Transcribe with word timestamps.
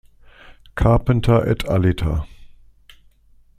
Carpenter 0.73 1.45
et 1.47 1.63
al. 1.69 1.93